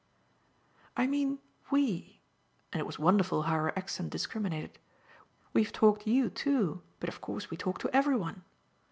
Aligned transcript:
"I 0.97 1.05
mean 1.05 1.37
WE" 1.69 2.19
and 2.73 2.79
it 2.79 2.87
was 2.87 2.97
wonderful 2.97 3.43
how 3.43 3.53
her 3.53 3.77
accent 3.77 4.09
discriminated. 4.09 4.79
"We've 5.53 5.71
talked 5.71 6.07
you 6.07 6.31
too 6.31 6.81
but 6.99 7.07
of 7.07 7.21
course 7.21 7.51
we 7.51 7.55
talk 7.57 7.77
to 7.81 7.95
every 7.95 8.15
one." 8.15 8.41